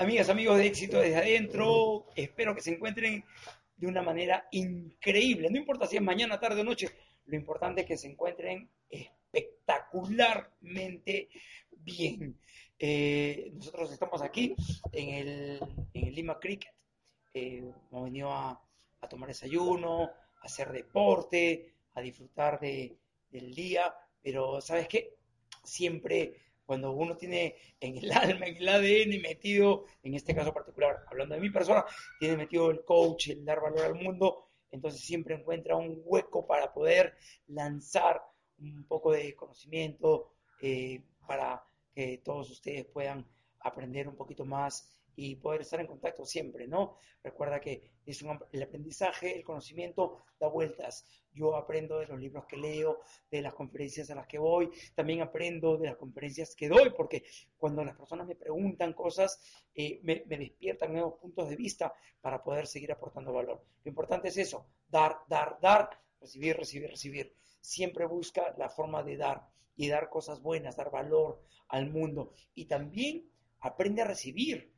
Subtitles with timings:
[0.00, 3.24] Amigas, amigos de éxito desde adentro, espero que se encuentren
[3.76, 5.50] de una manera increíble.
[5.50, 6.88] No importa si es mañana, tarde o noche,
[7.26, 11.30] lo importante es que se encuentren espectacularmente
[11.78, 12.38] bien.
[12.78, 14.54] Eh, nosotros estamos aquí
[14.92, 15.58] en el,
[16.14, 16.72] Lima Cricket.
[17.34, 18.62] Eh, hemos venido a,
[19.10, 22.96] tomar desayuno, a hacer deporte, a disfrutar de,
[23.30, 23.92] del día,
[24.22, 25.16] pero ¿sabes qué?
[25.64, 26.36] Siempre
[26.68, 31.34] cuando uno tiene en el alma, en el ADN metido, en este caso particular, hablando
[31.34, 31.82] de mi persona,
[32.20, 36.70] tiene metido el coach, el dar valor al mundo, entonces siempre encuentra un hueco para
[36.74, 37.14] poder
[37.46, 38.20] lanzar
[38.58, 43.26] un poco de conocimiento eh, para que todos ustedes puedan
[43.60, 46.96] aprender un poquito más y poder estar en contacto siempre, ¿no?
[47.24, 51.04] Recuerda que es el aprendizaje, el conocimiento da vueltas.
[51.32, 55.20] Yo aprendo de los libros que leo, de las conferencias a las que voy, también
[55.20, 57.24] aprendo de las conferencias que doy, porque
[57.56, 59.40] cuando las personas me preguntan cosas,
[59.74, 63.64] eh, me, me despiertan nuevos puntos de vista para poder seguir aportando valor.
[63.82, 67.34] Lo importante es eso, dar, dar, dar, recibir, recibir, recibir.
[67.60, 72.34] Siempre busca la forma de dar y dar cosas buenas, dar valor al mundo.
[72.54, 74.77] Y también aprende a recibir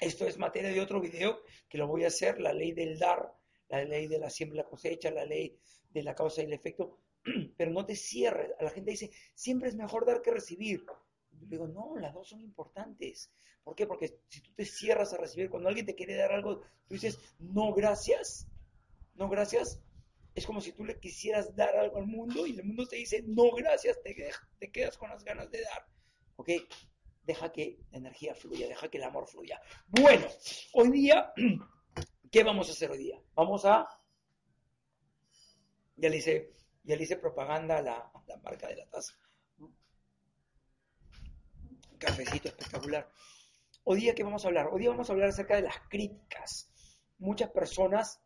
[0.00, 3.34] esto es materia de otro video que lo voy a hacer, la ley del dar,
[3.68, 5.58] la ley de la siembra y la cosecha, la ley
[5.90, 7.00] de la causa y el efecto,
[7.56, 8.52] pero no te cierres.
[8.58, 10.84] A la gente dice, siempre es mejor dar que recibir.
[11.32, 13.30] Yo digo, no, las dos son importantes.
[13.64, 13.86] ¿Por qué?
[13.86, 17.18] Porque si tú te cierras a recibir, cuando alguien te quiere dar algo, tú dices,
[17.38, 18.46] no, gracias,
[19.14, 19.82] no, gracias.
[20.34, 23.22] Es como si tú le quisieras dar algo al mundo y el mundo te dice,
[23.26, 24.14] no, gracias, te,
[24.58, 25.86] te quedas con las ganas de dar.
[26.36, 26.50] ¿Ok?
[27.28, 29.60] Deja que la energía fluya, deja que el amor fluya.
[29.86, 30.26] Bueno,
[30.72, 31.30] hoy día,
[32.32, 33.20] ¿qué vamos a hacer hoy día?
[33.34, 33.86] Vamos a,
[35.96, 36.54] ya le hice,
[36.84, 38.12] ya le hice propaganda a la,
[38.42, 39.12] marca de la taza.
[41.98, 43.12] cafecito espectacular.
[43.84, 44.68] Hoy día, ¿qué vamos a hablar?
[44.72, 46.70] Hoy día vamos a hablar acerca de las críticas.
[47.18, 48.22] Muchas personas,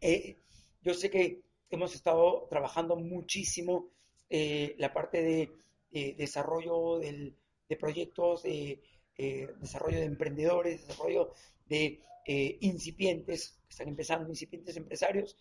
[0.00, 0.36] eh,
[0.82, 3.90] yo sé que hemos estado trabajando muchísimo
[4.30, 5.50] eh, la parte de
[5.90, 7.36] eh, desarrollo del
[7.68, 8.82] de proyectos de
[9.16, 11.32] eh, desarrollo de emprendedores, desarrollo
[11.66, 15.36] de eh, incipientes, que están empezando, incipientes empresarios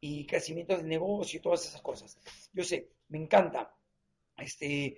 [0.00, 2.18] y crecimiento del negocio y todas esas cosas.
[2.52, 3.74] Yo sé, me encanta.
[4.36, 4.96] Este,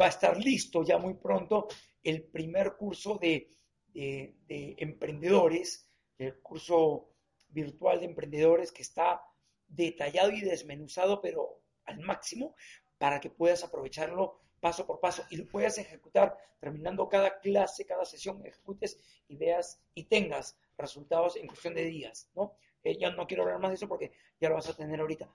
[0.00, 1.68] va a estar listo ya muy pronto
[2.02, 3.50] el primer curso de,
[3.92, 7.10] de emprendedores, el curso
[7.48, 9.20] virtual de emprendedores que está
[9.66, 12.54] detallado y desmenuzado, pero al máximo,
[12.98, 18.04] para que puedas aprovecharlo paso por paso y lo puedas ejecutar terminando cada clase, cada
[18.04, 18.98] sesión, ejecutes
[19.28, 22.52] y veas y tengas resultados en cuestión de días, ¿no?
[22.84, 25.28] Eh, ya no quiero hablar más de eso porque ya lo vas a tener ahorita.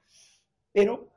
[0.71, 1.09] Pero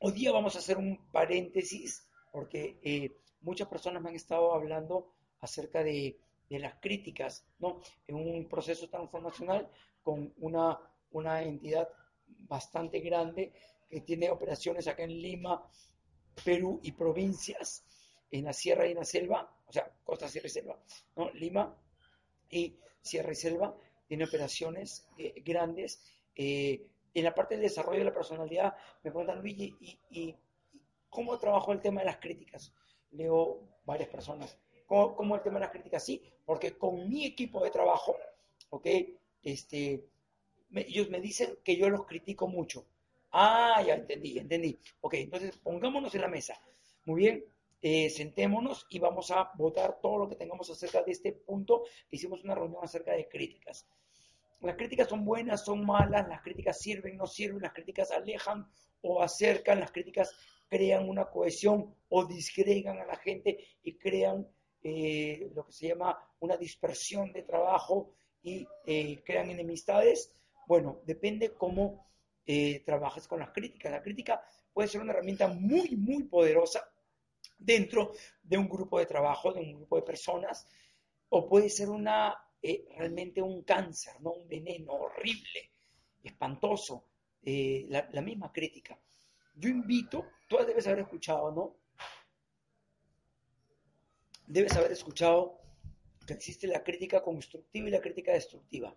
[0.00, 5.12] hoy día vamos a hacer un paréntesis porque eh, muchas personas me han estado hablando
[5.40, 7.80] acerca de, de, las críticas, ¿no?
[8.06, 9.68] En un proceso transformacional
[10.02, 10.78] con una,
[11.12, 11.88] una entidad
[12.26, 13.52] bastante grande
[13.88, 15.64] que tiene operaciones acá en Lima,
[16.44, 17.84] Perú y provincias
[18.30, 20.78] en la sierra y en la selva, o sea, costa, sierra y selva,
[21.16, 21.30] ¿no?
[21.32, 21.76] Lima
[22.50, 23.76] y sierra y selva,
[24.06, 26.02] tiene operaciones eh, grandes.
[26.34, 29.74] Eh, en la parte del desarrollo de la personalidad, me preguntan, Luigi,
[30.10, 30.36] ¿y,
[31.08, 32.72] cómo trabajó el tema de las críticas?
[33.12, 34.58] Leo varias personas.
[34.86, 36.04] ¿Cómo, el tema de las críticas?
[36.04, 38.16] Sí, porque con mi equipo de trabajo,
[38.70, 38.86] ¿ok?
[39.42, 40.06] Este,
[40.74, 42.86] ellos me dicen que yo los critico mucho.
[43.40, 44.76] Ah, ya entendí, entendí.
[45.00, 46.60] Ok, entonces pongámonos en la mesa.
[47.04, 47.44] Muy bien,
[47.80, 51.84] eh, sentémonos y vamos a votar todo lo que tengamos acerca de este punto.
[52.10, 53.86] Hicimos una reunión acerca de críticas.
[54.60, 58.66] Las críticas son buenas, son malas, las críticas sirven, no sirven, las críticas alejan
[59.02, 60.34] o acercan, las críticas
[60.66, 64.48] crean una cohesión o disgregan a la gente y crean
[64.82, 68.10] eh, lo que se llama una dispersión de trabajo
[68.42, 70.34] y eh, crean enemistades.
[70.66, 72.08] Bueno, depende cómo
[72.50, 73.92] eh, trabajas con las críticas.
[73.92, 74.42] La crítica
[74.72, 76.90] puede ser una herramienta muy, muy poderosa
[77.58, 80.66] dentro de un grupo de trabajo, de un grupo de personas,
[81.28, 84.30] o puede ser una eh, realmente un cáncer, ¿no?
[84.30, 85.72] un veneno horrible,
[86.24, 87.04] espantoso,
[87.42, 88.98] eh, la, la, misma crítica.
[89.54, 91.76] Yo invito, tú debes haber escuchado, ¿no?
[94.46, 95.60] Debes haber escuchado
[96.26, 98.96] que existe la crítica constructiva y la crítica destructiva.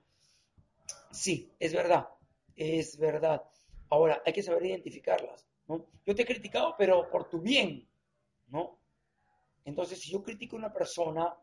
[1.11, 2.07] Sí, es verdad
[2.61, 3.43] es verdad.
[3.89, 5.87] Ahora, hay que saber identificarlas, ¿no?
[6.05, 7.87] Yo te he criticado, pero por tu bien,
[8.47, 8.79] ¿no?
[9.65, 11.35] Entonces, si yo critico a una persona,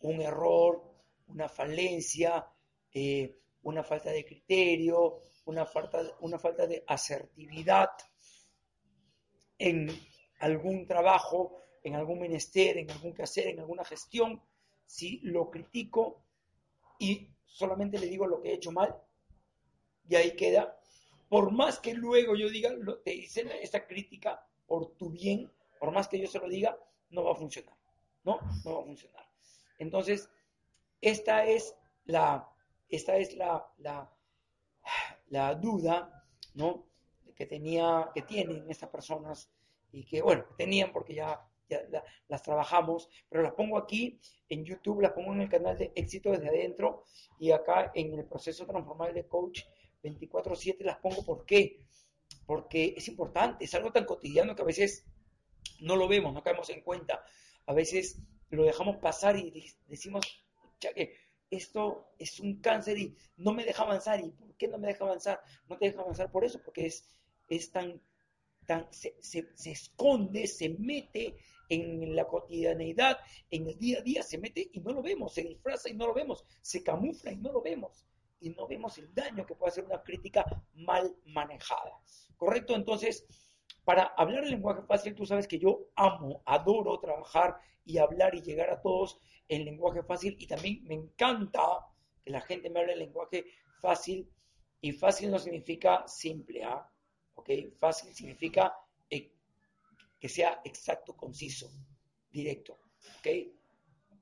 [0.00, 0.82] un error,
[1.28, 2.46] una falencia,
[2.92, 7.90] eh, una falta de criterio, una falta, una falta de asertividad
[9.58, 9.90] en
[10.40, 14.42] algún trabajo, en algún menester, en algún quehacer, en alguna gestión,
[14.86, 16.24] si lo critico
[16.98, 18.94] y solamente le digo lo que he hecho mal,
[20.10, 20.76] y ahí queda.
[21.28, 22.70] Por más que luego yo diga,
[23.04, 26.76] te dicen esta crítica por tu bien, por más que yo se lo diga,
[27.10, 27.74] no va a funcionar.
[28.24, 28.40] ¿No?
[28.64, 29.24] No va a funcionar.
[29.78, 30.28] Entonces,
[31.00, 32.46] esta es la,
[32.88, 33.72] esta es la,
[35.28, 36.24] la, duda,
[36.54, 36.86] ¿no?
[37.36, 39.48] Que tenía, que tienen estas personas
[39.92, 41.40] y que, bueno, tenían porque ya,
[42.26, 46.32] las trabajamos, pero las pongo aquí en YouTube, las pongo en el canal de Éxito
[46.32, 47.04] desde adentro
[47.38, 49.62] y acá en el proceso transformal de coach
[50.02, 51.24] 24/7 las pongo.
[51.24, 51.84] ¿Por qué?
[52.46, 55.06] Porque es importante, es algo tan cotidiano que a veces
[55.80, 57.24] no lo vemos, no caemos en cuenta.
[57.66, 58.20] A veces
[58.50, 60.24] lo dejamos pasar y decimos,
[60.80, 61.14] que
[61.50, 64.20] esto es un cáncer y no me deja avanzar.
[64.20, 65.42] ¿Y por qué no me deja avanzar?
[65.68, 67.08] No te deja avanzar por eso, porque es,
[67.48, 68.00] es tan,
[68.66, 71.36] tan se, se, esconde, se mete
[71.68, 73.18] en la cotidianeidad,
[73.50, 76.06] en el día a día, se mete y no lo vemos, se disfraza y no
[76.06, 78.04] lo vemos, se camufla y no lo vemos.
[78.40, 80.44] Y no vemos el daño que puede hacer una crítica
[80.74, 81.92] mal manejada.
[82.36, 82.74] ¿Correcto?
[82.74, 83.26] Entonces,
[83.84, 88.42] para hablar el lenguaje fácil, tú sabes que yo amo, adoro trabajar y hablar y
[88.42, 91.60] llegar a todos en lenguaje fácil y también me encanta
[92.22, 93.46] que la gente me hable el lenguaje
[93.80, 94.30] fácil
[94.80, 96.88] y fácil no significa simple, ¿ah?
[97.34, 97.50] ¿ok?
[97.78, 98.74] Fácil significa
[99.08, 99.32] eh,
[100.18, 101.70] que sea exacto, conciso,
[102.30, 102.80] directo,
[103.18, 103.26] ¿ok?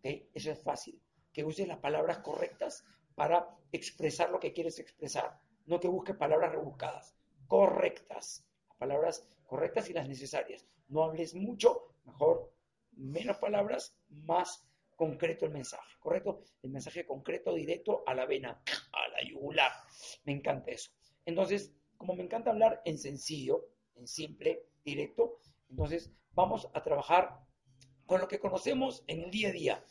[0.02, 1.00] Eso es fácil,
[1.32, 2.84] que uses las palabras correctas
[3.18, 7.16] para expresar lo que quieres expresar, no que busques palabras rebuscadas,
[7.48, 8.46] correctas,
[8.78, 10.64] palabras correctas y las necesarias.
[10.86, 12.54] No hables mucho, mejor
[12.92, 16.44] menos palabras, más concreto el mensaje, ¿correcto?
[16.62, 18.62] El mensaje concreto, directo, a la vena,
[18.92, 19.72] a la yugular.
[20.22, 20.92] Me encanta eso.
[21.26, 23.66] Entonces, como me encanta hablar en sencillo,
[23.96, 27.40] en simple, directo, entonces vamos a trabajar
[28.06, 29.84] con lo que conocemos en el día a día.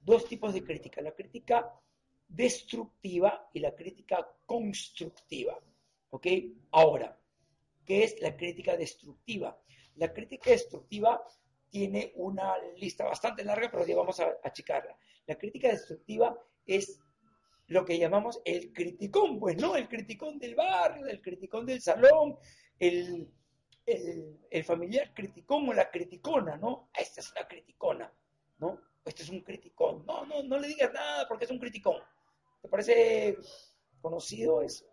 [0.00, 1.80] Dos tipos de crítica, la crítica
[2.34, 5.58] destructiva y la crítica constructiva.
[6.10, 6.26] ¿Ok?
[6.70, 7.18] Ahora,
[7.84, 9.58] ¿Qué es la crítica destructiva?
[9.96, 11.22] La crítica destructiva
[11.68, 14.96] tiene una lista bastante larga, pero ya vamos a achicarla.
[15.26, 16.36] La crítica destructiva
[16.66, 17.00] es
[17.66, 19.76] lo que llamamos el criticón, pues, ¿no?
[19.76, 22.38] El criticón del barrio, el criticón del salón,
[22.78, 23.28] el,
[23.86, 26.90] el, familiar criticón o la criticona, ¿no?
[26.94, 28.12] Esta es una criticona,
[28.58, 28.80] ¿no?
[29.04, 30.04] Este es un criticón.
[30.06, 31.96] No, no, no le digas nada porque es un criticón.
[32.64, 33.36] ¿Te parece
[34.00, 34.86] conocido eso?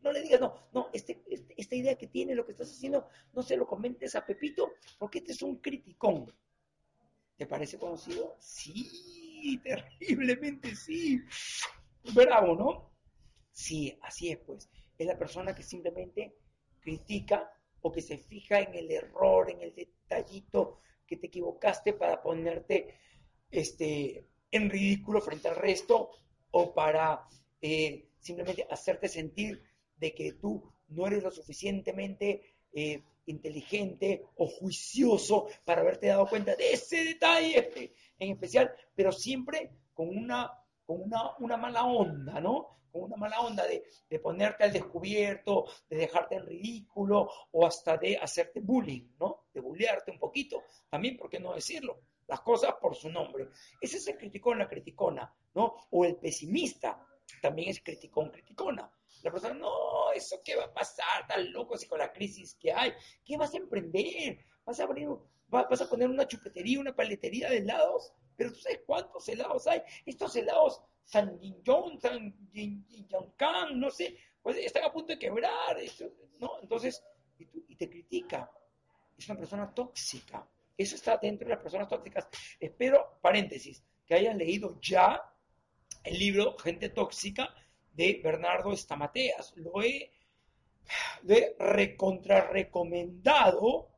[0.00, 3.10] No le digas, no, no, este, este, esta idea que tiene, lo que estás haciendo,
[3.34, 6.34] no se lo comentes a Pepito, porque este es un criticón.
[7.36, 8.36] ¿Te parece conocido?
[8.40, 11.20] Sí, terriblemente sí.
[12.14, 12.96] Bravo, ¿no?
[13.52, 14.70] Sí, así es, pues.
[14.96, 16.38] Es la persona que simplemente
[16.80, 17.52] critica
[17.82, 22.98] o que se fija en el error, en el detallito que te equivocaste para ponerte
[23.50, 26.23] este, en ridículo frente al resto
[26.56, 27.26] o para
[27.60, 29.60] eh, simplemente hacerte sentir
[29.96, 36.54] de que tú no eres lo suficientemente eh, inteligente o juicioso para haberte dado cuenta
[36.54, 40.52] de ese detalle en especial, pero siempre con una,
[40.86, 42.78] con una, una mala onda, ¿no?
[42.92, 47.96] Con una mala onda de, de, ponerte al descubierto, de dejarte en ridículo o hasta
[47.96, 49.46] de hacerte bullying, ¿no?
[49.52, 50.62] De bullearte un poquito.
[50.88, 51.98] También, ¿por qué no decirlo?
[52.28, 53.48] Las cosas por su nombre.
[53.80, 55.76] Ese es el criticón, la criticona, ¿no?
[55.90, 57.06] O el pesimista
[57.40, 58.90] también es criticón, criticona.
[59.22, 62.72] La persona, no, eso qué va a pasar, tan loco si con la crisis que
[62.72, 62.92] hay,
[63.24, 64.38] ¿qué vas a emprender?
[64.64, 65.08] ¿Vas a abrir,
[65.48, 68.12] vas a poner una chupetería, una paletería de helados?
[68.36, 69.82] Pero tú sabes cuántos helados hay.
[70.04, 72.34] Estos helados, San Jinjong, San
[73.36, 75.78] Kang, no sé, pues están a punto de quebrar,
[76.38, 76.60] ¿no?
[76.60, 77.02] Entonces,
[77.38, 78.50] y, y te critica.
[79.16, 80.46] Es una persona tóxica.
[80.76, 82.28] Eso está dentro de las personas tóxicas.
[82.58, 85.22] Espero, paréntesis, que hayan leído ya
[86.04, 87.54] el libro Gente Tóxica
[87.92, 89.54] de Bernardo Estamateas.
[89.56, 90.12] Lo he,
[91.22, 93.88] de recontra recomendado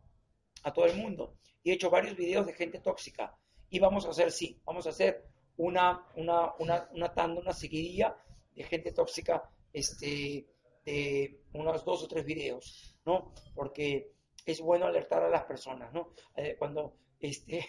[0.63, 1.37] a todo el mundo.
[1.63, 3.37] Y he hecho varios videos de gente tóxica.
[3.69, 8.17] Y vamos a hacer, sí, vamos a hacer una, una, una, una tanda, una seguidilla
[8.55, 10.47] de gente tóxica este,
[10.85, 13.35] de unos dos o tres videos, ¿no?
[13.55, 14.13] Porque
[14.45, 16.13] es bueno alertar a las personas, ¿no?
[16.37, 17.67] Eh, cuando, este,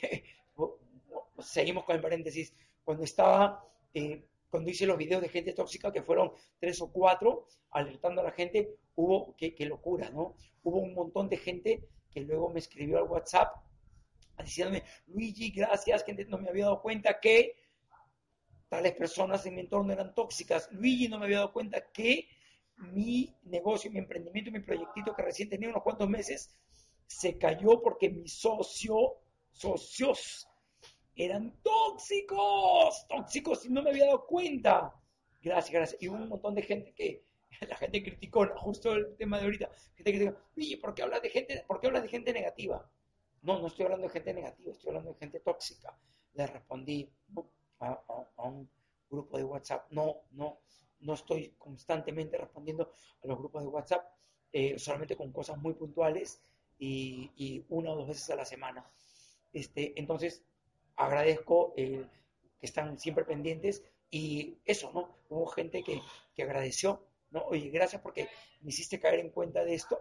[1.39, 2.53] seguimos con el paréntesis,
[2.84, 3.67] cuando estaba
[3.98, 8.25] eh, cuando hice los videos de gente tóxica, que fueron tres o cuatro, alertando a
[8.25, 10.36] la gente, hubo, qué, locura, ¿no?
[10.63, 13.56] Hubo un montón de gente que luego me escribió al WhatsApp
[14.44, 17.56] diciéndome, Luigi, gracias, que no me había dado cuenta que
[18.70, 20.70] tales personas en mi entorno eran tóxicas.
[20.72, 22.27] Luigi no me había dado cuenta que
[22.77, 26.56] mi negocio, mi emprendimiento, mi proyectito que recién tenía unos cuantos meses,
[27.08, 29.16] se cayó porque mi socio
[29.58, 30.48] socios
[31.18, 34.94] eran tóxicos, tóxicos y no me había dado cuenta.
[35.42, 36.02] Gracias, gracias.
[36.02, 37.26] Y un montón de gente que,
[37.68, 41.30] la gente criticó, justo el tema de ahorita, gente que dijo, ¿por qué hablas de
[41.30, 42.90] gente, por qué hablas de gente negativa?
[43.42, 45.98] No, no estoy hablando de gente negativa, estoy hablando de gente tóxica.
[46.34, 47.10] Le respondí
[47.80, 48.04] a,
[48.38, 48.70] un
[49.10, 50.60] grupo de WhatsApp, no, no,
[51.00, 52.92] no estoy constantemente respondiendo
[53.24, 54.06] a los grupos de WhatsApp,
[54.52, 56.42] eh, solamente con cosas muy puntuales
[56.78, 58.86] y, y, una o dos veces a la semana.
[59.54, 60.44] Este, entonces,
[60.98, 62.06] agradezco que
[62.62, 65.16] están siempre pendientes y eso, ¿no?
[65.30, 66.01] Hubo gente que,
[66.36, 67.44] que agradeció, ¿no?
[67.46, 68.27] Oye, gracias porque
[68.62, 70.00] me hiciste caer en cuenta de esto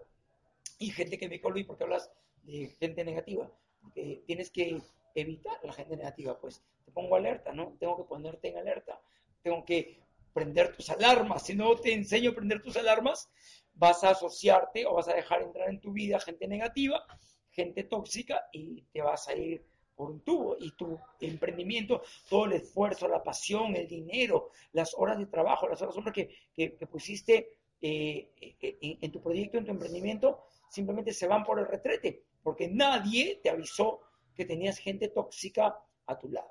[0.78, 2.10] y gente que me dijo, Luis, ¿por hablas
[2.42, 3.50] de gente negativa?
[3.80, 4.80] Porque tienes que
[5.14, 7.76] evitar la gente negativa, pues te pongo alerta, ¿no?
[7.78, 9.00] Tengo que ponerte en alerta,
[9.42, 13.30] tengo que prender tus alarmas, si no te enseño a prender tus alarmas,
[13.72, 17.02] vas a asociarte o vas a dejar entrar en tu vida gente negativa,
[17.50, 19.64] gente tóxica y te vas a ir
[19.96, 25.18] por un tubo y tu emprendimiento, todo el esfuerzo, la pasión, el dinero, las horas
[25.18, 30.44] de trabajo, las horas que, que, pusiste eh, eh, en, tu proyecto, en tu emprendimiento,
[30.68, 34.02] simplemente se van por el retrete, porque nadie te avisó
[34.34, 36.50] que tenías gente tóxica a tu lado.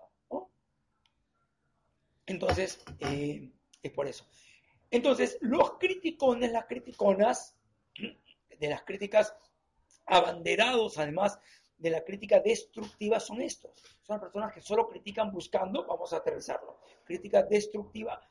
[2.26, 3.52] Entonces, eh,
[3.84, 4.26] es por eso.
[4.90, 7.56] Entonces, los criticones, las criticonas,
[8.60, 9.36] de las críticas
[10.06, 11.40] abanderados, además
[11.78, 13.72] de la crítica destructiva son estos.
[14.02, 18.22] Son personas que solo critican buscando, vamos a aterrizarlo, crítica destructiva,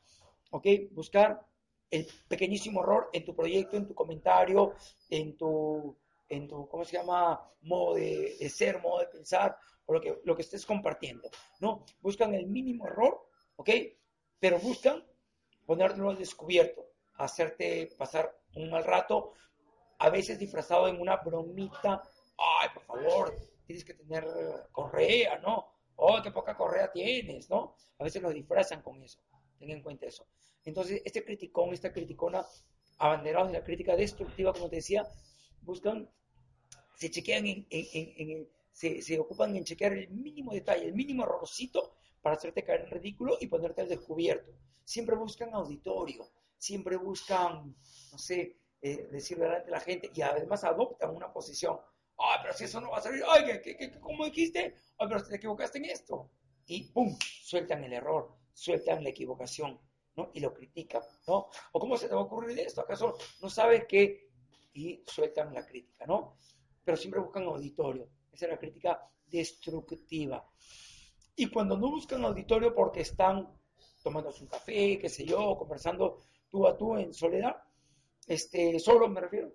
[0.51, 0.67] ¿ok?
[0.91, 1.45] Buscar
[1.91, 4.75] el pequeñísimo error en tu proyecto, en tu comentario,
[5.11, 5.97] en tu,
[6.29, 7.51] en tu ¿cómo se llama?
[7.63, 11.29] Modo de, ser, modo de pensar, o lo que, lo que estés compartiendo,
[11.61, 11.85] ¿no?
[12.01, 13.71] Buscan el mínimo error, ¿ok?
[14.41, 15.05] Pero buscan
[15.67, 16.87] ponértelo al descubierto,
[17.17, 19.33] hacerte pasar un mal rato,
[19.99, 22.03] a veces disfrazado en una bromita
[22.37, 24.25] ay, por favor, tienes que tener
[24.73, 25.67] correa, ¿no?
[25.97, 27.77] Oh, qué poca correa tienes, ¿no?
[27.99, 29.21] A veces lo disfrazan con eso.
[29.59, 30.27] Ten en cuenta eso.
[30.65, 32.45] Entonces, este criticón, esta criticona,
[32.99, 35.07] abanderados de la crítica destructiva, como te decía,
[35.63, 36.11] buscan,
[36.97, 41.95] se chequean en, en, se, se, ocupan en chequear el mínimo detalle, el mínimo errorcito
[42.23, 44.53] para hacerte caer en ridículo y ponerte al descubierto.
[44.85, 47.77] Siempre buscan auditorio, siempre buscan,
[48.13, 51.79] no sé, eh, delante de la gente y además adoptan una posición
[52.19, 54.75] ay, pero si eso no va a salir, ay, ¿qué, qué, cómo dijiste?
[54.99, 56.31] Ay, pero te equivocaste en esto.
[56.67, 59.79] Y pum, sueltan el error, sueltan la equivocación,
[60.17, 60.31] ¿no?
[60.33, 61.49] Y lo critican, ¿no?
[61.73, 62.81] ¿O cómo se te va a ocurrir esto?
[62.81, 64.31] ¿Acaso no sabes qué?
[64.73, 66.39] Y sueltan la crítica, ¿no?
[66.85, 68.09] Pero siempre buscan auditorio.
[68.33, 70.49] Esa es la crítica destructiva.
[71.37, 73.49] Y cuando no buscan auditorio porque están
[74.03, 76.19] tomándose un café, qué sé yo, conversando
[76.51, 77.57] tú a tú en soledad,
[78.27, 79.53] este, solo me refiero,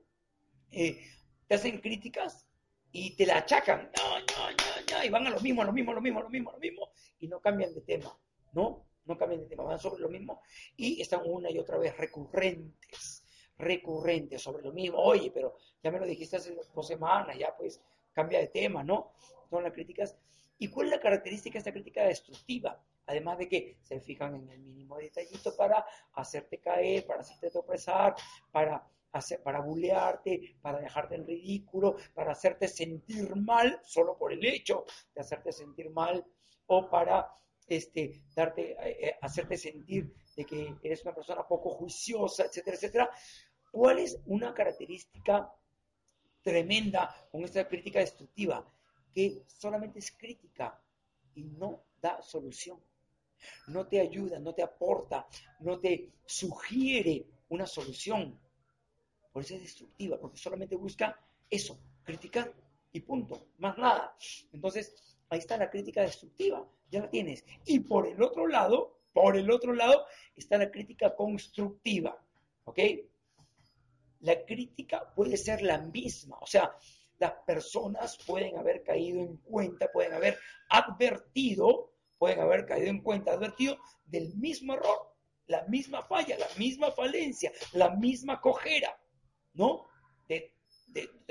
[0.71, 0.99] eh,
[1.47, 2.48] te hacen críticas
[2.91, 5.74] y te la achacan, no, no, no, no, y van a lo mismo, a lo
[5.74, 8.17] mismo, a lo mismo, a lo mismo, lo mismo, y no cambian de tema,
[8.53, 8.86] ¿no?
[9.05, 10.41] No cambian de tema, van sobre lo mismo
[10.75, 13.24] y están una y otra vez recurrentes,
[13.58, 15.00] recurrentes sobre lo mismo.
[15.00, 17.81] Oye, pero ya me lo dijiste hace dos semanas, ya pues
[18.13, 19.13] cambia de tema, ¿no?
[19.50, 20.15] Son las críticas.
[20.60, 22.79] ¿Y cuál es la característica de esta crítica destructiva?
[23.08, 28.15] Además de que se fijan en el mínimo detallito para hacerte caer, para hacerte tropezar,
[28.51, 28.88] para
[29.43, 35.21] para bulearte, para dejarte en ridículo, para hacerte sentir mal solo por el hecho de
[35.21, 36.23] hacerte sentir mal
[36.67, 37.27] o para
[37.67, 43.09] este, darte, eh, eh, hacerte sentir de que eres una persona poco juiciosa, etcétera, etcétera.
[43.71, 45.51] ¿Cuál es una característica
[46.41, 48.65] tremenda con esta crítica destructiva?
[49.13, 50.79] Que solamente es crítica
[51.35, 52.79] y no da solución.
[53.67, 55.27] No te ayuda, no te aporta,
[55.59, 58.39] no te sugiere una solución
[59.31, 61.19] por eso es destructiva, porque solamente busca
[61.50, 62.53] eso, criticar
[62.91, 64.15] y punto, más nada.
[64.51, 67.45] Entonces, ahí está la crítica destructiva, ya la tienes.
[67.65, 70.05] Y por el otro lado, por el otro lado,
[70.36, 72.17] está la crítica constructiva,
[72.65, 72.79] ¿ok?
[74.21, 76.75] La crítica puede ser la misma, o sea,
[77.19, 80.38] las personas pueden haber caído en cuenta, pueden haber
[80.69, 85.15] advertido, pueden haber caído en cuenta, advertido del mismo error,
[85.48, 88.98] la misma falla, la misma falencia, la misma cojera.
[89.53, 89.87] ¿No?
[90.27, 90.53] De,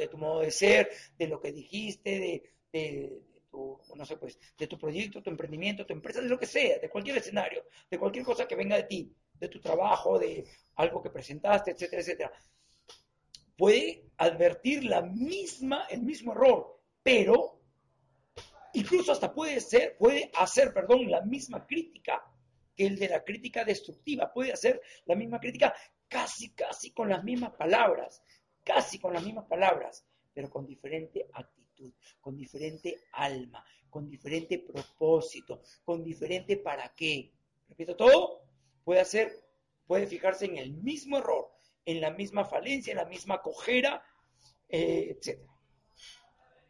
[0.08, 4.78] tu modo de ser, de lo que dijiste, de, tu, no sé, pues, de tu
[4.78, 8.46] proyecto, tu emprendimiento, tu empresa, de lo que sea, de cualquier escenario, de cualquier cosa
[8.46, 10.44] que venga de ti, de tu trabajo, de
[10.76, 12.32] algo que presentaste, etcétera, etcétera.
[13.56, 17.60] Puede advertir la misma, el mismo error, pero
[18.75, 22.22] incluso hasta puede ser, puede hacer, perdón, la misma crítica
[22.76, 25.75] que el de la crítica destructiva, puede hacer la misma crítica
[26.09, 28.23] casi, casi con las mismas palabras,
[28.65, 35.62] casi con las mismas palabras, pero con diferente actitud, con diferente alma, con diferente propósito,
[35.85, 37.33] con diferente para qué.
[37.69, 38.43] Repito, todo
[38.85, 39.45] puede hacer,
[39.87, 41.50] puede fijarse en el mismo error,
[41.85, 44.03] en la misma falencia, en la misma cojera,
[44.69, 45.41] eh, etc.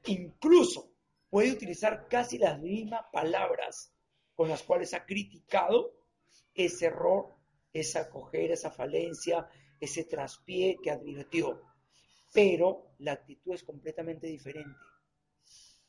[0.07, 0.92] Incluso
[1.28, 3.92] puede utilizar casi las mismas palabras
[4.35, 5.95] con las cuales ha criticado
[6.54, 7.38] ese error,
[7.72, 9.48] esa cojera, esa falencia,
[9.80, 11.60] ese traspié que advirtió.
[12.32, 14.78] Pero la actitud es completamente diferente.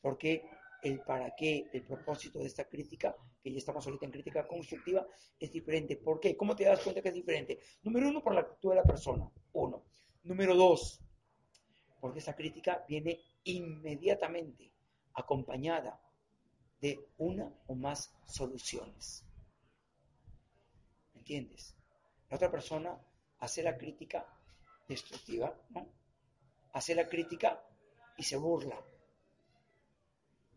[0.01, 0.50] Porque
[0.81, 5.05] el para qué, el propósito de esta crítica, que ya estamos ahorita en crítica constructiva,
[5.39, 5.98] es diferente.
[5.98, 6.38] ¿Por qué?
[6.38, 7.59] ¿Cómo te das cuenta que es diferente?
[7.83, 9.29] Número uno, por la actitud de la persona.
[9.53, 9.86] Uno.
[10.24, 11.01] Número dos,
[12.00, 14.71] porque esa crítica viene inmediatamente
[15.13, 16.00] acompañada
[16.81, 19.25] de una o más soluciones.
[22.29, 22.98] La otra persona
[23.39, 24.25] hace la crítica
[24.88, 25.55] destructiva.
[26.74, 27.63] Hace la crítica
[28.17, 28.79] y se burla.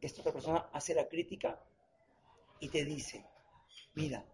[0.01, 1.63] Esta otra persona hace la crítica
[2.61, 3.25] y te dice,
[3.95, 4.25] mira,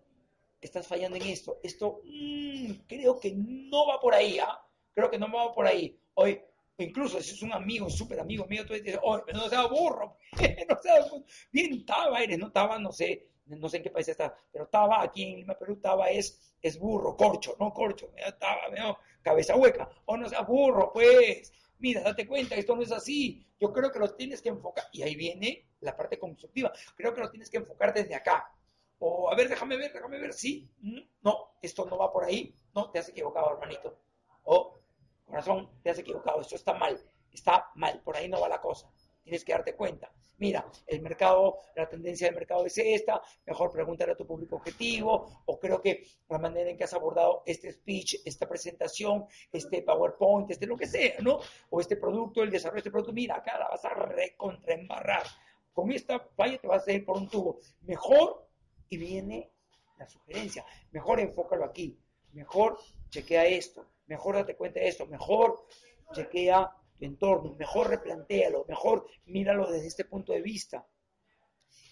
[0.60, 4.60] estás fallando en esto, esto mmm, creo que no va por ahí, ¿ah?
[4.94, 5.98] Creo que no va por ahí.
[6.14, 6.40] Hoy
[6.78, 10.16] incluso si es un amigo, súper amigo mío, tú dices, no sea burro,
[10.68, 11.04] no sea,
[11.52, 15.02] bien Taba eres, no Taba, no sé, no sé en qué país está, pero Taba
[15.02, 19.88] aquí en Lima, Perú, Taba es, es burro, corcho, no corcho, Taba, no, cabeza hueca,
[20.06, 23.90] o oh, no sea burro, pues, mira, date cuenta, esto no es así, yo creo
[23.90, 27.50] que lo tienes que enfocar, y ahí viene la parte constructiva, creo que lo tienes
[27.50, 28.52] que enfocar desde acá,
[28.98, 32.54] o a ver, déjame ver, déjame ver, sí, mm, no, esto no va por ahí,
[32.74, 33.98] no, te has equivocado, hermanito,
[34.44, 34.78] o
[35.24, 36.98] corazón, te has equivocado, esto está mal,
[37.32, 38.90] está mal, por ahí no va la cosa,
[39.28, 40.10] tienes que darte cuenta.
[40.38, 45.42] Mira, el mercado, la tendencia del mercado es esta, mejor pregúntale a tu público objetivo,
[45.46, 50.50] o creo que la manera en que has abordado este speech, esta presentación, este PowerPoint,
[50.50, 51.40] este lo que sea, ¿no?
[51.70, 55.24] O este producto, el desarrollo de este producto, mira, acá la vas a recontraembarrar.
[55.72, 57.58] Con esta falla te vas a ir por un tubo.
[57.82, 58.46] Mejor,
[58.88, 59.50] y viene
[59.98, 61.98] la sugerencia, mejor enfócalo aquí,
[62.32, 62.78] mejor
[63.10, 65.66] chequea esto, mejor date cuenta de esto, mejor
[66.12, 70.86] chequea tu entorno, mejor replantéalo, mejor míralo desde este punto de vista.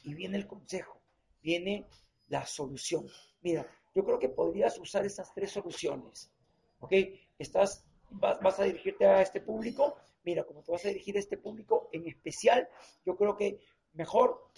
[0.03, 1.03] Y viene el consejo,
[1.43, 1.87] viene
[2.29, 3.07] la solución.
[3.41, 6.31] Mira, yo creo que podrías usar estas tres soluciones.
[6.81, 6.93] ¿Ok?
[7.39, 9.97] Estás, vas, vas a dirigirte a este público.
[10.25, 12.69] Mira, como te vas a dirigir a este público en especial,
[13.05, 13.61] yo creo que
[13.95, 14.51] mejor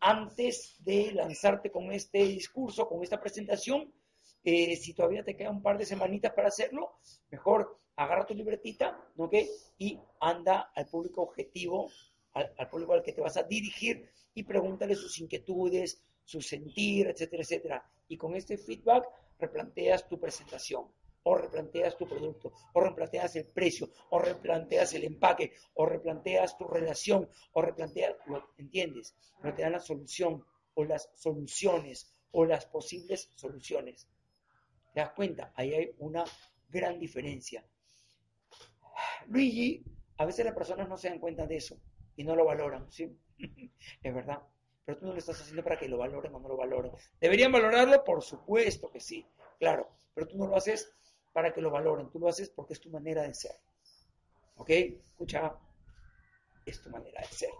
[0.00, 3.92] antes de lanzarte con este discurso, con esta presentación,
[4.44, 6.98] eh, si todavía te queda un par de semanitas para hacerlo,
[7.30, 9.34] mejor agarra tu libretita, ¿ok?
[9.78, 11.90] Y anda al público objetivo,
[12.32, 17.42] al, público al que te vas a dirigir y pregúntale sus inquietudes, su sentir, etcétera,
[17.42, 17.90] etcétera.
[18.08, 19.06] Y con este feedback
[19.38, 20.90] replanteas tu presentación,
[21.22, 26.66] o replanteas tu producto, o replanteas el precio, o replanteas el empaque, o replanteas tu
[26.66, 29.14] relación, o replanteas, ¿lo entiendes?
[29.40, 34.08] Pero te dan la solución, o las soluciones, o las posibles soluciones.
[34.92, 35.52] ¿Te das cuenta?
[35.54, 36.24] Ahí hay una
[36.68, 37.64] gran diferencia.
[39.28, 39.84] Luigi,
[40.18, 41.76] a veces las personas no se dan cuenta de eso
[42.16, 43.16] y no lo valoran, ¿sí?
[44.02, 44.42] es verdad.
[44.84, 46.92] Pero tú no lo estás haciendo para que lo valoren o no lo valoren.
[47.20, 48.04] ¿Deberían valorarlo?
[48.04, 49.26] Por supuesto que sí,
[49.58, 49.88] claro.
[50.14, 50.92] Pero tú no lo haces
[51.32, 53.56] para que lo valoren, tú lo haces porque es tu manera de ser.
[54.56, 54.70] ¿Ok?
[54.70, 55.58] Escucha,
[56.64, 57.50] es tu manera de ser.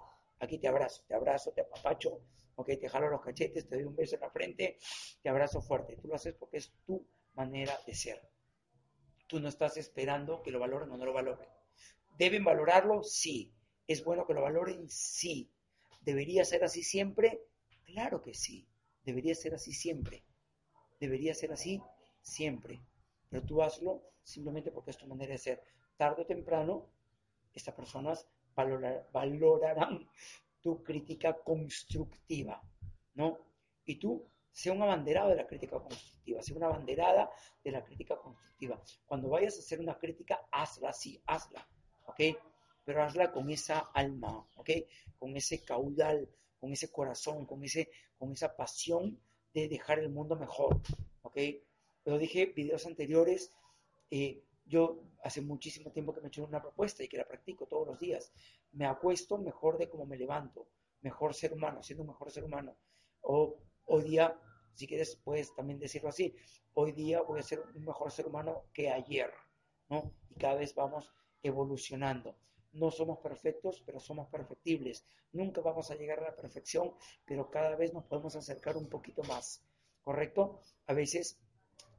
[0.40, 2.20] Aquí te abrazo, te abrazo, te apapacho,
[2.57, 2.68] ¿ok?
[2.81, 4.79] Te jalo los cachetes, te doy un beso en la frente,
[5.22, 5.96] te abrazo fuerte.
[5.96, 8.20] Tú lo haces porque es tu manera de ser.
[9.27, 11.48] Tú no estás esperando que lo valoren o no lo valoren.
[12.18, 13.03] ¿Deben valorarlo?
[13.03, 13.53] Sí.
[13.87, 14.88] ¿Es bueno que lo valoren?
[14.88, 15.50] Sí.
[16.03, 17.42] ¿Debería ser así siempre?
[17.85, 18.66] Claro que sí.
[19.05, 20.24] Debería ser así siempre.
[21.00, 21.81] Debería ser así
[22.22, 22.81] siempre.
[23.29, 25.62] Pero tú hazlo simplemente porque es tu manera de ser.
[25.96, 26.88] Tarde o temprano,
[27.53, 30.09] estas personas valorarán
[30.61, 32.62] tu crítica constructiva,
[33.14, 33.38] ¿no?
[33.85, 37.31] Y tú sea un abanderado de la crítica constructiva, sea una abanderada
[37.62, 38.81] de la crítica constructiva.
[39.05, 41.68] Cuando vayas a hacer una crítica, hazla así, hazla,
[42.05, 42.21] ¿ok?
[42.85, 44.71] Pero hazla con esa alma, ¿ok?
[45.19, 46.29] Con ese caudal,
[46.61, 49.21] con ese corazón, con, ese, con esa pasión
[49.53, 50.81] de dejar el mundo mejor,
[51.23, 51.38] ¿ok?
[52.03, 53.53] Pero dije videos anteriores,
[54.11, 57.67] eh, yo hace muchísimo tiempo que me he hecho una propuesta y que la practico
[57.67, 58.33] todos los días.
[58.73, 60.69] Me acuesto mejor de cómo me levanto,
[61.01, 62.77] mejor ser humano, siendo un mejor ser humano.
[63.23, 64.38] O hoy día,
[64.75, 66.35] si quieres, puedes también decirlo así,
[66.75, 69.33] hoy día voy a ser un mejor ser humano que ayer,
[69.88, 70.12] ¿no?
[70.31, 71.11] Y cada vez vamos
[71.44, 72.35] evolucionando.
[72.72, 75.04] No somos perfectos, pero somos perfectibles.
[75.33, 76.92] Nunca vamos a llegar a la perfección,
[77.24, 79.62] pero cada vez nos podemos acercar un poquito más,
[80.02, 80.59] ¿correcto?
[80.88, 81.38] A veces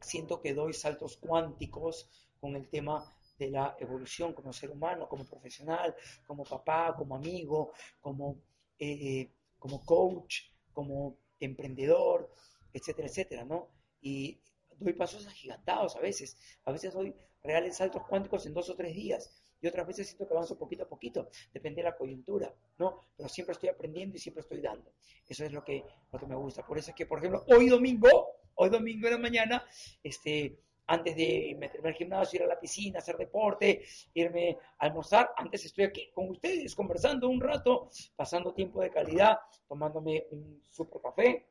[0.02, 2.10] siento que doy saltos cuánticos
[2.42, 5.96] con el tema de la evolución como ser humano, como profesional,
[6.28, 8.38] como papá, como amigo, como
[8.80, 9.30] eh,
[9.60, 10.42] como coach,
[10.74, 12.30] como emprendedor,
[12.74, 13.70] etcétera, etcétera, ¿no?
[14.02, 14.40] Y
[14.80, 16.38] doy pasos agigantados a veces.
[16.66, 19.32] A veces doy reales saltos cuánticos en dos o tres días.
[19.62, 21.30] Y otras veces siento que avanzo poquito a poquito.
[21.54, 23.00] Depende de la coyuntura, ¿no?
[23.16, 24.92] Pero siempre estoy aprendiendo y siempre estoy dando.
[25.28, 26.66] Eso es lo que, lo que me gusta.
[26.66, 29.66] Por eso es que, por ejemplo, hoy domingo, hoy domingo en la mañana,
[30.04, 33.84] este, antes de meterme al gimnasio, ir a la piscina, hacer deporte,
[34.14, 39.38] irme a almorzar, antes estoy aquí con ustedes conversando un rato, pasando tiempo de calidad,
[39.68, 41.48] tomándome un super café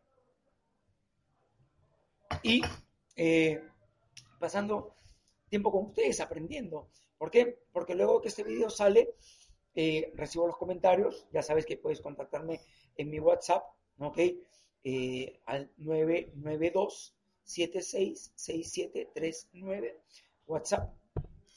[2.43, 2.63] y
[3.17, 3.63] eh,
[4.39, 4.95] pasando
[5.49, 6.89] tiempo con ustedes, aprendiendo.
[7.19, 7.61] ¿Por qué?
[7.73, 9.15] Porque luego que este video sale,
[9.75, 12.61] eh, recibo los comentarios, ya sabes que puedes contactarme
[12.97, 13.65] en mi WhatsApp,
[13.99, 14.19] ¿ok?
[14.85, 20.01] Eh, al 992 766739
[20.47, 20.95] WhatsApp,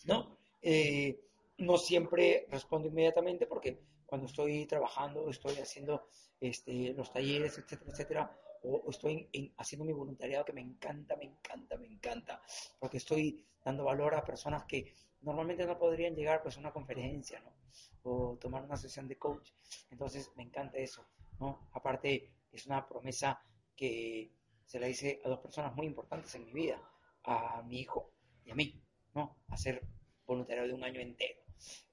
[0.05, 0.37] ¿no?
[0.61, 1.19] Eh,
[1.57, 6.07] no siempre respondo inmediatamente porque cuando estoy trabajando, estoy haciendo
[6.39, 11.77] este, los talleres, etcétera, etcétera, o, estoy haciendo mi voluntariado que me encanta, me encanta,
[11.77, 12.41] me encanta,
[12.79, 17.39] porque estoy dando valor a personas que normalmente no podrían llegar pues a una conferencia,
[17.41, 17.53] ¿no?
[18.03, 19.51] O tomar una sesión de coach.
[19.89, 21.05] Entonces me encanta eso,
[21.39, 21.69] ¿no?
[21.73, 23.41] Aparte es una promesa
[23.75, 24.31] que
[24.65, 26.81] se la hice a dos personas muy importantes en mi vida,
[27.23, 28.11] a mi hijo
[28.43, 28.81] y a mí,
[29.13, 29.37] ¿no?
[29.49, 29.81] Hacer
[30.25, 31.39] voluntario de un año entero.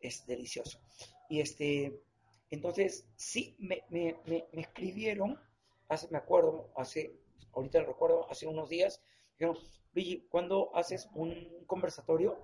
[0.01, 0.81] Es delicioso.
[1.29, 2.03] Y este,
[2.51, 5.41] entonces, sí, me, me, me, escribieron,
[5.89, 7.19] hace, me acuerdo, hace,
[7.53, 9.59] ahorita lo recuerdo, hace unos días, dijeron,
[9.93, 12.37] Luigi, ¿cuándo haces un conversatorio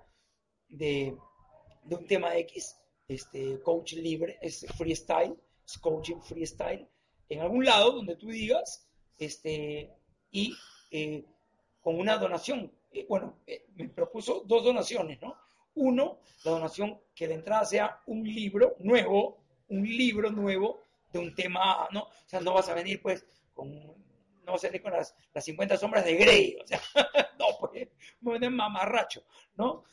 [0.69, 1.17] de,
[1.83, 2.77] de un tema X?
[3.07, 6.87] Este, coach libre, es freestyle, es coaching freestyle,
[7.27, 9.93] en algún lado donde tú digas, este,
[10.31, 10.55] y
[10.91, 11.25] eh,
[11.81, 12.71] con una donación.
[12.91, 15.35] Eh, bueno, eh, me propuso dos donaciones, ¿no?
[15.75, 21.35] Uno, la donación que la entrada sea un libro nuevo, un libro nuevo de un
[21.35, 22.03] tema, ¿no?
[22.03, 25.43] O sea, no vas a venir pues con, no vas a venir con las, las
[25.43, 26.81] 50 sombras de Grey, o sea,
[27.39, 27.87] no, pues,
[28.21, 29.23] me mamarracho,
[29.55, 29.83] ¿no?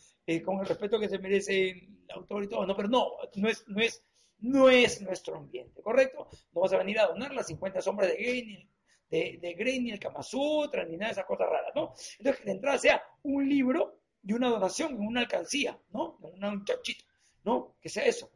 [0.45, 3.67] con el respeto que se merece el autor y todo, no, pero no, no es,
[3.67, 4.05] no es,
[4.41, 6.29] no es nuestro ambiente, ¿correcto?
[6.53, 8.69] No vas a venir a donar las 50 sombras de Grey ni
[9.11, 11.95] de, de Grey, ni el Kama Sutra, ni nada de esas cosas raras, ¿no?
[12.19, 16.19] Entonces, que la entrada sea un libro y una donación en una alcancía, ¿no?
[16.23, 17.05] En un chachito,
[17.45, 17.77] ¿no?
[17.81, 18.31] Que sea eso.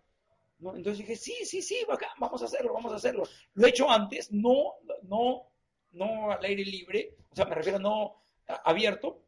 [0.71, 1.79] Entonces dije, sí, sí, sí,
[2.19, 3.25] vamos a hacerlo, vamos a hacerlo.
[3.55, 5.49] Lo he hecho antes, no, no,
[5.93, 8.23] no al aire libre, o sea, me refiero no
[8.65, 9.23] abierto,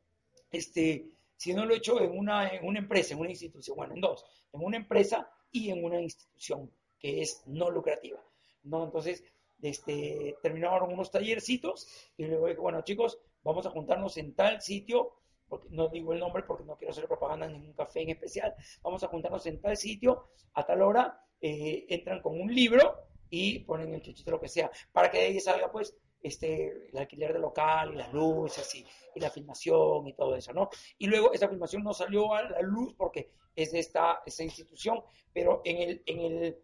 [0.50, 4.00] este, sino lo he hecho en una, en una empresa, en una institución, bueno, en
[4.00, 8.22] dos, en una empresa y en una institución que es no lucrativa,
[8.62, 8.84] ¿no?
[8.84, 9.24] Entonces,
[9.60, 15.12] este, terminaron unos tallercitos y luego dije, bueno chicos, vamos a juntarnos en tal sitio,
[15.48, 18.54] porque no digo el nombre porque no quiero hacer propaganda en ningún café en especial,
[18.82, 22.94] vamos a juntarnos en tal sitio a tal hora, eh, entran con un libro
[23.30, 26.98] y ponen el chuchito lo que sea, para que de ahí salga pues este, el
[26.98, 30.70] alquiler del local y las luces y, y, la filmación y todo eso, ¿no?
[30.98, 35.02] Y luego esa filmación no salió a la luz porque es de esta, esta institución,
[35.32, 36.58] pero en el, en el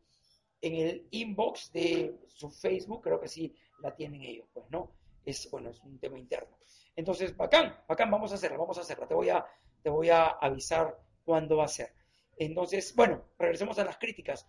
[0.63, 4.93] en el inbox de su Facebook, creo que sí la tienen ellos, pues, ¿no?
[5.25, 6.57] Es, bueno, es un tema interno.
[6.97, 9.07] Entonces, bacán, bacán, vamos a hacerla, vamos a hacerla.
[9.07, 9.45] Te voy a,
[9.83, 11.93] te voy a avisar cuándo va a ser.
[12.37, 14.47] Entonces, bueno, regresemos a las críticas.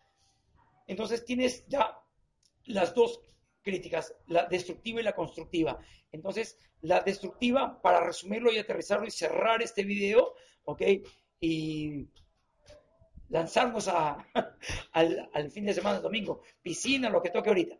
[0.87, 1.97] Entonces, tienes ya
[2.65, 3.21] las dos
[3.61, 5.79] críticas, la destructiva y la constructiva.
[6.11, 10.81] Entonces, la destructiva, para resumirlo y aterrizarlo y cerrar este video, ¿ok?
[11.39, 12.07] Y
[13.31, 13.87] lanzarnos
[14.91, 17.77] al, fin de semana, domingo, piscina, lo que toque ahorita.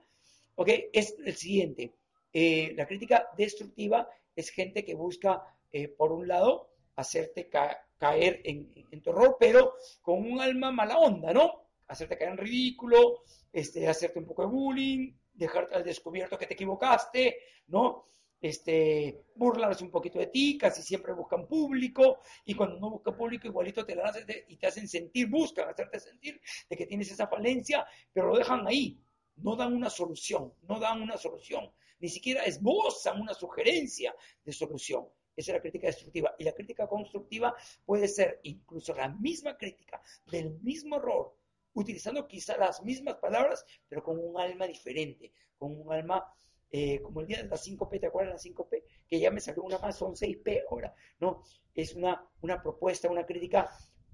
[0.56, 0.70] ¿Ok?
[0.92, 1.94] Es el siguiente.
[2.34, 9.02] Eh, la crítica destructiva es gente que busca, eh, por un lado, hacerte caer en,
[9.02, 11.70] tu error, pero con un alma mala onda, ¿no?
[11.88, 16.54] Hacerte caer en ridículo, este, hacerte un poco de bullying, dejarte al descubierto que te
[16.54, 18.06] equivocaste, ¿no?
[18.42, 23.48] este, burlarse un poquito de ti, casi siempre buscan público, y cuando no buscan público,
[23.48, 24.12] igualito te la
[24.48, 28.68] y te hacen sentir, buscan hacerte sentir de que tienes esa falencia, pero lo dejan
[28.68, 29.00] ahí,
[29.38, 35.08] no dan una solución, no dan una solución, ni siquiera esbozan una sugerencia de solución.
[35.36, 36.36] Esa es la crítica destructiva.
[36.38, 41.38] Y la crítica constructiva puede ser incluso la misma crítica del mismo error,
[41.74, 46.26] utilizando quizá las mismas palabras, pero con un alma diferente, con un alma
[46.74, 48.84] eh, como el día de las 5P, ¿te acuerdas de las 5P?
[49.08, 51.44] Que ya me salió una más, son 6P ahora, ¿no?
[51.76, 53.70] Es una, una propuesta, una crítica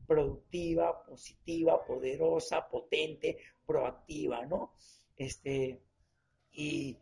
[0.07, 4.73] productiva, positiva, poderosa, potente, proactiva, ¿no?
[5.15, 5.83] Este,
[6.51, 6.97] y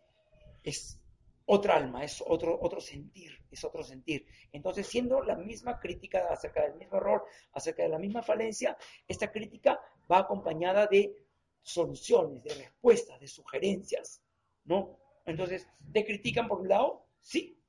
[0.65, 0.99] es
[1.45, 4.25] otra alma, es otro, otro sentir, es otro sentir.
[4.51, 8.75] Entonces, siendo la misma crítica acerca del mismo error, acerca de la misma falencia,
[9.07, 9.79] esta crítica
[10.11, 11.15] va acompañada de
[11.61, 14.21] soluciones, de respuestas, de sugerencias,
[14.65, 14.99] ¿no?
[15.25, 17.05] Entonces, ¿te critican por un lado?
[17.21, 17.59] Sí,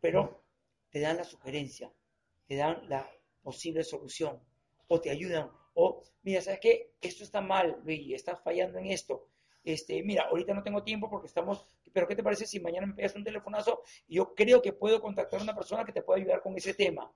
[0.00, 0.42] pero
[0.90, 1.92] te dan la sugerencia,
[2.46, 3.08] te dan la
[3.42, 4.40] posible solución,
[4.88, 6.94] o te ayudan, o, mira, ¿sabes qué?
[7.00, 9.28] Esto está mal, Luigi, estás fallando en esto.
[9.62, 12.92] Este, mira, ahorita no tengo tiempo porque estamos, pero ¿qué te parece si mañana me
[12.92, 16.20] pegas un telefonazo y yo creo que puedo contactar a una persona que te pueda
[16.20, 17.10] ayudar con ese tema?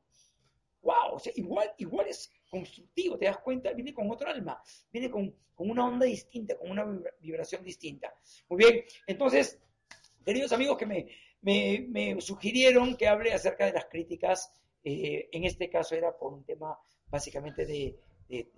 [0.83, 4.59] wow, o sea, igual, igual es constructivo, te das cuenta, viene con otro alma,
[4.91, 6.87] viene con, una onda distinta, con una
[7.21, 8.15] vibración distinta.
[8.49, 9.61] Muy bien, entonces,
[10.25, 11.07] queridos amigos que me,
[11.43, 14.51] me, sugirieron que hable acerca de las críticas,
[14.83, 17.99] eh, en este caso era por un tema básicamente de,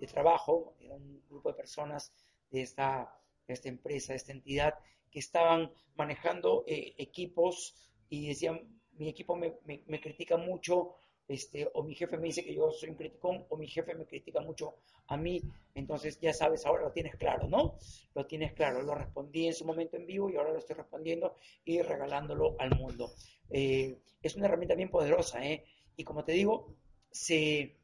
[0.07, 2.13] trabajo, era un grupo de personas
[2.49, 4.75] de esta, esta empresa, esta entidad,
[5.11, 7.75] que estaban manejando eh, equipos
[8.09, 10.95] y decían, mi equipo me, me critica mucho
[11.27, 14.05] este, o mi jefe me dice que yo soy un criticón, o mi jefe me
[14.05, 14.75] critica mucho
[15.07, 15.41] a mí,
[15.73, 17.77] entonces ya sabes, ahora lo tienes claro, ¿no?
[18.13, 21.35] Lo tienes claro, lo respondí en su momento en vivo y ahora lo estoy respondiendo
[21.63, 23.13] y regalándolo al mundo.
[23.49, 25.63] Eh, es una herramienta bien poderosa, ¿eh?
[25.95, 26.75] Y como te digo,
[27.09, 27.77] se,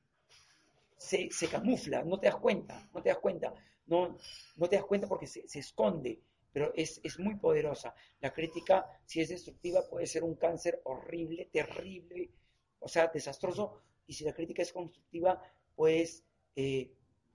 [0.97, 3.53] se, camufla, no te das cuenta, no te das cuenta,
[3.89, 4.17] no,
[4.55, 6.21] no te das cuenta porque se, se esconde,
[6.51, 7.93] pero es, es, muy poderosa.
[8.21, 12.31] La crítica, si es destructiva, puede ser un cáncer horrible, terrible,
[12.79, 15.41] o sea, desastroso, y si la crítica es constructiva,
[15.75, 16.23] puedes
[16.55, 16.91] eh,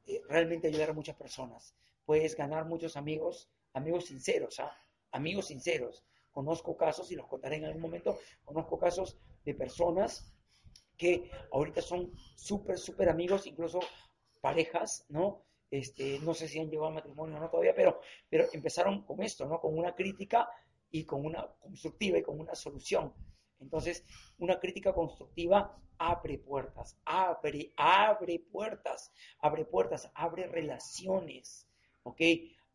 [0.07, 4.77] eh, realmente ayudar a muchas personas, puedes ganar muchos amigos, amigos sinceros, ¿ah?
[5.13, 6.05] amigos sinceros.
[6.33, 10.35] Conozco casos, y los contaré en algún momento, conozco casos de personas
[10.97, 13.81] que ahorita son súper, súper amigos, incluso
[14.41, 15.45] parejas, ¿no?
[15.75, 19.21] Este, no sé si han llegado a matrimonio o no todavía, pero, pero empezaron con
[19.23, 19.61] esto, ¿no?
[19.61, 20.49] Con una crítica
[20.91, 23.13] y con una constructiva y con una solución.
[23.59, 24.05] Entonces,
[24.39, 31.67] una crítica constructiva abre puertas, abre, abre puertas, abre puertas, abre relaciones.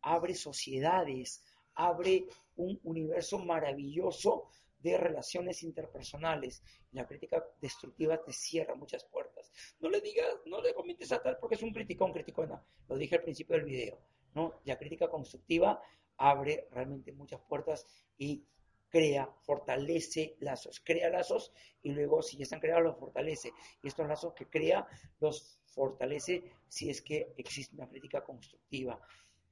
[0.02, 1.42] Abre sociedades,
[1.74, 6.62] abre un universo maravilloso de relaciones interpersonales.
[6.92, 9.39] La crítica destructiva te cierra muchas puertas.
[9.80, 12.62] No le digas, no le comentes a tal porque es un criticón, criticona.
[12.88, 13.98] Lo dije al principio del video,
[14.34, 14.60] ¿no?
[14.64, 15.80] La crítica constructiva
[16.16, 17.86] abre realmente muchas puertas
[18.18, 18.44] y
[18.90, 23.52] crea, fortalece lazos, crea lazos y luego si ya están creados los fortalece.
[23.82, 24.86] Y estos lazos que crea
[25.20, 29.00] los fortalece si es que existe una crítica constructiva.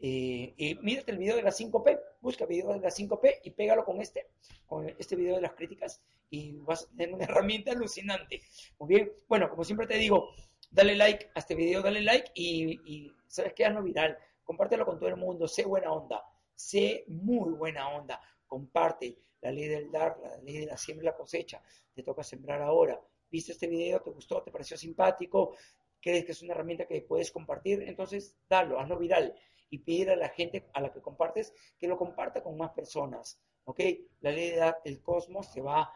[0.00, 3.50] Eh, y mírate el video de las 5P, busca el video de las 5P y
[3.50, 4.28] pégalo con este,
[4.66, 8.42] con este video de las críticas y vas a tener una herramienta alucinante.
[8.78, 10.30] Muy bien, bueno, como siempre te digo,
[10.70, 15.08] dale like a este video, dale like y, sabes qué, hazlo viral, compártelo con todo
[15.08, 16.22] el mundo, sé buena onda,
[16.54, 21.06] sé muy buena onda, comparte la ley del dar, la ley de la siembra y
[21.06, 21.62] la cosecha.
[21.94, 23.00] Te toca sembrar ahora.
[23.30, 24.00] ¿Viste este video?
[24.00, 24.42] ¿Te gustó?
[24.42, 25.54] ¿Te pareció simpático?
[26.00, 27.82] ¿Crees que es una herramienta que puedes compartir?
[27.82, 29.34] Entonces, dalo, hazlo viral
[29.70, 33.40] y pide a la gente a la que compartes que lo comparta con más personas.
[33.64, 33.80] ¿Ok?
[34.20, 35.92] La ley de dar, el cosmos te va a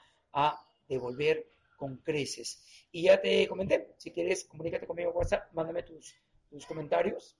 [0.89, 2.63] devolver con creces.
[2.93, 6.15] Y ya te comenté, si quieres, comunícate conmigo por WhatsApp, mándame tus,
[6.49, 7.37] tus comentarios,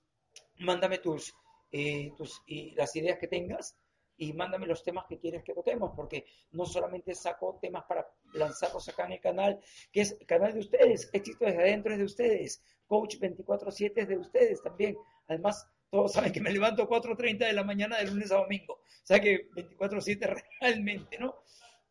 [0.59, 1.33] mándame tus,
[1.71, 3.77] eh, tus y las ideas que tengas
[4.17, 8.87] y mándame los temas que quieres que toquemos, porque no solamente saco temas para lanzarlos
[8.89, 9.59] acá en el canal,
[9.91, 14.07] que es el canal de ustedes, éxito desde adentro es de ustedes, Coach 24/7 es
[14.07, 14.97] de ustedes también.
[15.27, 19.05] Además, todos saben que me levanto 4.30 de la mañana de lunes a domingo, o
[19.05, 21.35] sea que 24/7 realmente, ¿no?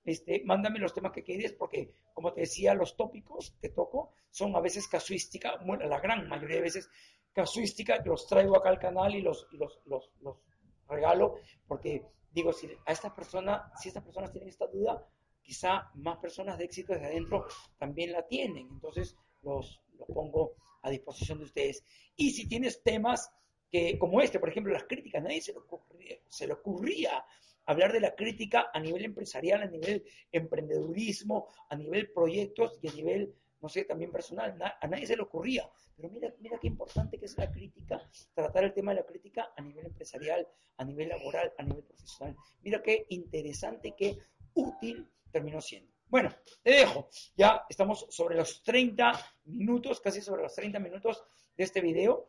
[0.04, 4.56] Este, mándame los temas que quieres, porque como te decía, los tópicos que toco son
[4.56, 6.90] a veces casuística, bueno, la gran mayoría de veces
[7.32, 10.36] casuística, los traigo acá al canal y los, los, los
[10.88, 11.36] regalo,
[11.66, 15.06] porque digo, si a esta persona, si estas personas tienen esta duda,
[15.42, 17.46] quizá más personas de éxito desde adentro
[17.78, 18.68] también la tienen.
[18.70, 21.84] Entonces los, los pongo a disposición de ustedes.
[22.16, 23.32] Y si tienes temas
[23.70, 25.60] que, como este, por ejemplo, las críticas, nadie se le
[26.28, 27.24] se le ocurría
[27.66, 32.92] hablar de la crítica a nivel empresarial, a nivel emprendedurismo, a nivel proyectos y a
[32.92, 34.56] nivel, no sé, también personal.
[34.60, 35.68] a nadie se le ocurría.
[35.96, 38.00] Pero mira, mira qué importante que es la crítica,
[38.34, 40.46] tratar el tema de la crítica a nivel empresarial,
[40.76, 42.36] a nivel laboral, a nivel profesional.
[42.62, 44.18] Mira qué interesante, qué
[44.54, 45.92] útil terminó siendo.
[46.12, 46.30] Bueno,
[46.62, 47.08] te dejo.
[47.36, 49.12] Ya estamos sobre los 30
[49.44, 51.24] minutos, casi sobre los 30 minutos
[51.56, 52.28] de este video.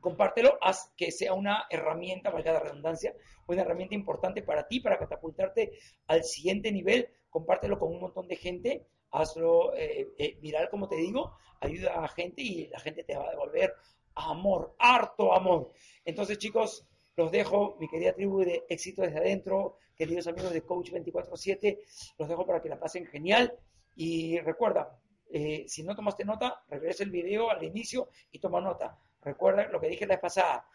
[0.00, 3.14] Compártelo, haz que sea una herramienta, valga la redundancia,
[3.46, 5.72] una herramienta importante para ti, para catapultarte
[6.06, 7.08] al siguiente nivel.
[7.28, 12.42] Compártelo con un montón de gente hazlo eh, eh, como te digo, ayuda a gente
[12.42, 13.74] y la gente te va a devolver
[14.14, 15.72] amor, harto amor.
[16.04, 16.86] Entonces, chicos,
[17.16, 21.78] los dejo, mi querida tribu de éxito desde adentro, queridos amigos de Coach 24-7,
[22.18, 23.58] los dejo para que la pasen genial.
[23.96, 24.98] Y recuerda,
[25.32, 28.98] eh, si no tomaste nota, regresa el video al inicio y toma nota.
[29.22, 30.66] Recuerda lo que dije la vez pasada,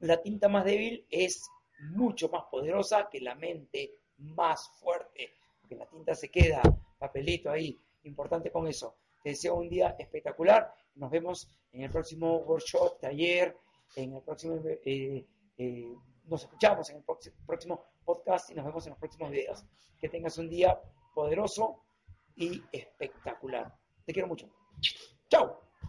[0.00, 1.48] la tinta más débil es
[1.90, 6.62] mucho más poderosa que la mente más fuerte, porque la tinta se queda,
[6.98, 8.96] papelito ahí, importante con eso.
[9.22, 13.56] Te deseo un día espectacular, nos vemos en el próximo workshop, taller,
[13.96, 15.26] en el próximo, eh,
[15.58, 17.04] eh, nos escuchamos en el
[17.46, 19.64] próximo podcast y nos vemos en los próximos videos.
[20.00, 20.80] Que tengas un día
[21.14, 21.82] poderoso
[22.34, 23.72] y espectacular.
[24.04, 24.48] Te quiero mucho.
[25.28, 25.71] Chao.